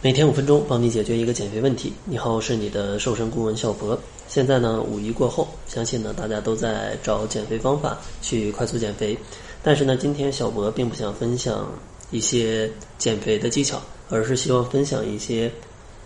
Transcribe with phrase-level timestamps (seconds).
[0.00, 1.92] 每天五分钟，帮你解决一个减肥问题。
[2.04, 3.98] 你好，是你的瘦身顾问小博。
[4.28, 9.18] 现在呢，五一过后，相信呢大家都在找减肥方法去快速减肥。
[9.60, 11.68] 但是呢，今天小博并不想分享
[12.12, 15.50] 一些减肥的技巧，而是希望分享一些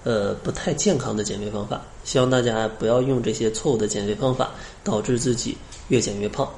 [0.04, 1.82] 呃不太健康的减肥方法。
[2.02, 4.52] 希望大家不要用这些错误的减肥方法，
[4.82, 5.54] 导致自己
[5.88, 6.48] 越减越胖。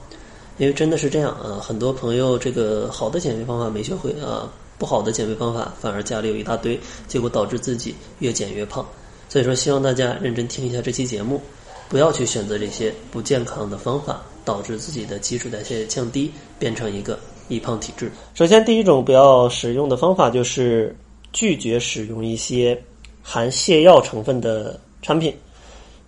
[0.58, 4.48] 因为真的是这样啊，很多朋友这个好的减肥方法没学会啊。
[4.78, 8.86] 不好的减肥方法反而家里有一大堆，结果导致自己越减越胖。
[9.28, 11.40] 所以说，希望大家认真听一下这期节目，
[11.88, 18.12] 不要去选择这些不健康的方法，导致自己的基础代谢降低，变成一个易胖体质。
[18.34, 20.94] 首先，第一种不要使用的方法就是
[21.32, 22.80] 拒绝使用一些
[23.22, 25.34] 含泻药成分的产品，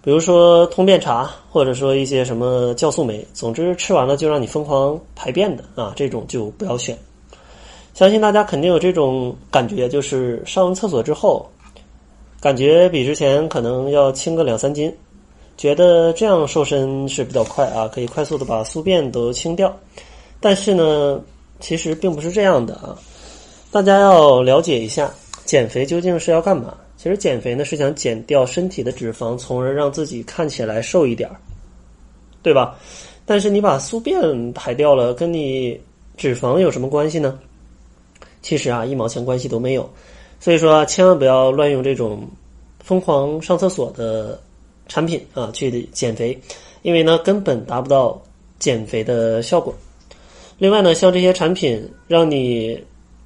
[0.02, 6.96] 比如说通便茶，或者说一些什么酵素酶，总之吃完了就让你疯狂排便的啊，这种就不要选。
[7.96, 11.48] 相信大家肯定有这种感觉，就是上完厕所之后，
[12.42, 14.95] 感觉比之前可能要轻个两三斤，
[15.57, 19.74] 觉得这样瘦身是比较快啊，可以快速的把宿便都清掉。
[20.40, 21.18] 但是呢，
[21.59, 22.98] 其实并不是这样的啊，
[23.70, 25.10] 大家要了解一下，
[25.46, 26.76] 减肥究竟是要干嘛？
[26.98, 31.37] 其实减肥呢是想减掉身体的脂肪，从而让自己看起来瘦一点儿，
[32.42, 32.76] 对吧？
[33.24, 35.80] 但是你把宿便排掉了，跟你
[36.18, 37.38] 脂肪有什么关系呢？
[38.46, 39.90] 其实啊，一毛钱关系都没有，
[40.38, 42.24] 所以说千万不要乱用这种
[42.78, 44.40] 疯狂上厕所的
[44.86, 46.40] 产品啊去减肥，
[46.82, 48.22] 因为呢根本达不到
[48.60, 49.74] 减肥的效果。
[50.58, 52.80] 另外呢，像这些产品让你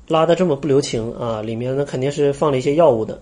[0.09, 3.21] 拉的这么不留情啊，里面呢肯定是放了一些药物的。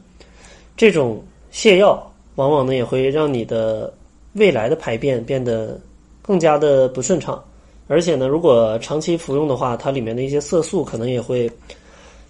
[0.76, 1.20] 这种
[1.52, 2.00] 泻药
[2.36, 3.92] 往往呢也会让你的
[4.34, 5.76] 未来的排便变得
[6.22, 7.42] 更加的不顺畅，
[7.88, 11.50] 而且呢，如果长期服用的话，它里面的一些色素可能也会。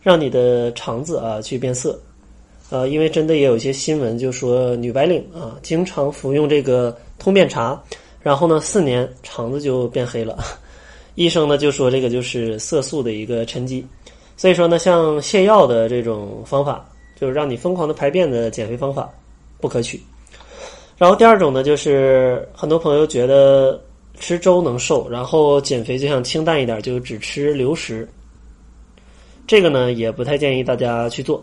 [0.08, 2.00] 让你的肠子啊去变色，
[2.70, 7.78] 呃，因为真的也有一些新闻就说女白领啊经常服用这个通便茶，
[8.22, 10.38] 然后呢四年肠子就变黑了，
[11.14, 13.84] 医生呢就说这个就是色素的一个沉积，
[14.34, 16.88] 所以说呢像泻药的这种方法，
[17.20, 19.12] 就是让你疯狂的排便的减肥方法
[19.60, 20.00] 不可取。
[20.96, 23.78] 然后第二种呢就是很多朋友觉得
[24.18, 28.08] 吃粥能瘦，然后减肥就想清淡一点，就只吃流食。
[29.48, 31.42] 这个呢也不太建议大家去做，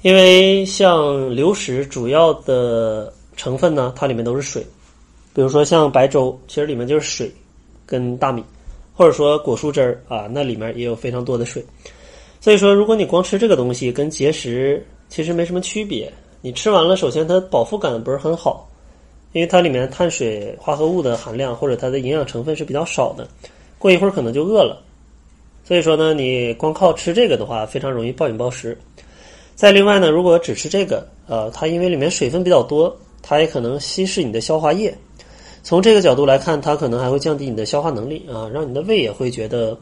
[0.00, 4.66] 因为像流食主要的成分呢，它里面都是水，
[5.34, 7.30] 比如说像白粥，其实里面就是水
[7.84, 8.42] 跟大米，
[8.94, 11.62] 或者说果蔬汁儿啊，那里面也有非常多的水。
[12.40, 16.10] 所以说，如果你光吃这个东西，跟节食其实没什么区别。
[16.40, 18.66] 你吃完了，首先它饱腹感不是很好，
[19.32, 23.28] 因为它里面碳水化合物的含量或者它的营养成分是比较少的，
[23.78, 24.82] 过一会儿可能就饿了。
[25.68, 28.74] 所以说呢，你光靠吃这个的话，非常容易暴饮暴食。
[29.54, 34.96] 再另外呢，如果只吃这个，呃，它因为里面水分比较多，它也可能稀释你的消化液。
[35.62, 39.78] 从这个角度来看，它可能还会降低你的消化能力啊，让你的胃也会觉得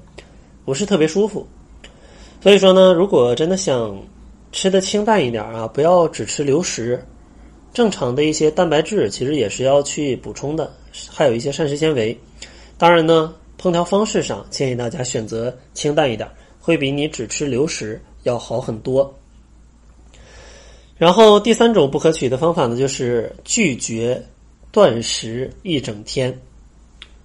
[0.64, 1.46] 不是特别舒服。
[2.42, 3.96] 所以说呢，如果真的想
[4.50, 7.00] 吃的清淡一点啊，不要只吃流食，
[7.72, 10.68] 正常的一些蛋白质其实也是要去补充的，
[11.08, 12.18] 还有一些膳食纤维。
[12.76, 13.32] 当然呢。
[13.66, 16.28] 烹调方式上，建议大家选择清淡一点，
[16.60, 19.12] 会比你只吃流食要好很多。
[20.96, 24.22] 然后第三种不可取的方法呢，就是拒绝
[24.70, 26.32] 断食一整天。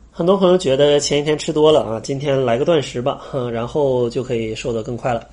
[0.09, 3.21] 很多朋友觉得前一天吃多了啊，今天来个断食吧，
[3.53, 5.29] 然后就可以瘦得更快了。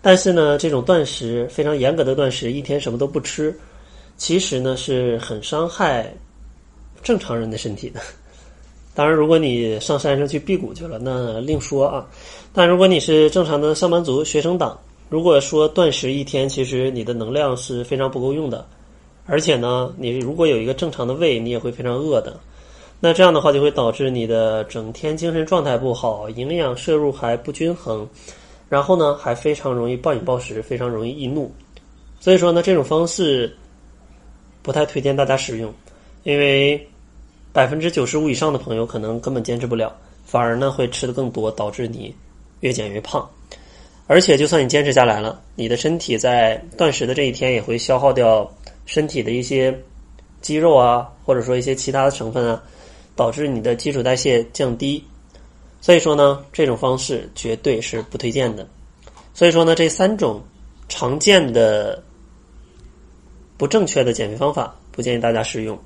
[0.00, 3.52] 但是呢，这种断食非常严格的断食，一天什么都不吃，
[4.16, 6.14] 其实呢是很伤害
[7.02, 8.00] 正常人的身体的。
[8.98, 12.04] 当然，如果你上山上去辟谷去了，那另说啊。
[12.52, 14.76] 但如果你是正常的上班族、学生党，
[15.08, 18.66] 如果说断食一天，其实你的能量是非常不够用的。
[19.24, 22.40] 而且呢，你如果有一个正常的胃，你也会非常饿的。
[22.98, 28.04] 那这样的话，就会导致你的整天精神状态不好，营养摄入还不均衡，
[28.68, 31.48] 然后呢，还非常容易暴饮暴食，非常容易易怒。
[32.18, 33.56] 所以说呢，这种方式
[34.60, 35.72] 不太推荐大家使用，
[36.24, 36.84] 因为。
[37.52, 39.92] 百分之九十五以上的朋友可能根本坚持不了，
[40.24, 42.14] 反而呢会吃的更多，导致你
[42.60, 43.28] 越减越胖。
[44.06, 48.50] 而且就算你坚持下来了，你的身体在断食的这一天也会消耗掉
[48.86, 49.76] 身体的一些
[50.40, 52.62] 肌肉啊，或者说一些其他的成分啊，
[53.14, 55.04] 导致你的基础代谢降低。
[55.80, 58.66] 所以说呢，这种方式绝对是不推荐的。
[59.34, 60.42] 所以说呢，这三种
[60.88, 62.02] 常见的
[63.56, 65.78] 不正确的减肥方法，不建议大家使用。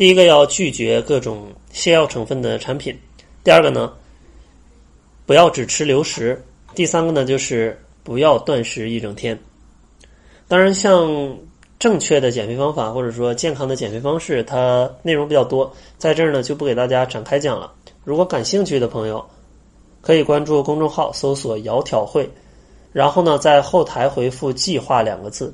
[0.00, 2.98] 第一个要拒绝各种泻药成分的产品，
[3.44, 3.92] 第二个呢，
[5.26, 6.42] 不要只吃流食，
[6.74, 9.38] 第三个呢就是不要断食一整天。
[10.48, 11.36] 当然，像
[11.78, 17.70] 正确的减肥方法或者说健康的减肥方式，它内容比较多，在这儿呢就不给大家展开讲了。
[18.02, 19.22] 如果感兴趣的朋友，
[20.00, 22.26] 可以关注公众号，搜索“窈窕会”，
[22.90, 25.52] 然后呢在后台回复“计划”两个字，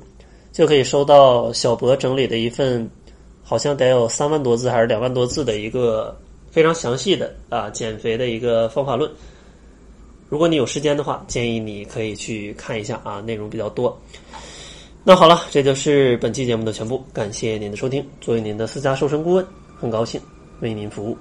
[0.53, 2.89] 就可以收到小博整理的一份，
[3.49, 6.13] 好像得有三万多字还是两万多字的一个
[6.51, 9.09] 非常详细的啊减肥的一个方法论。
[10.27, 13.97] 如果你有时间的话，建议你可以去看一下啊，内容比较多。
[15.05, 18.05] 那好了，这就是本期节目的全部，感谢您的收听。
[18.19, 19.47] 作为您的私家瘦身顾问，
[19.79, 20.19] 很高兴
[20.59, 21.17] 为您服务。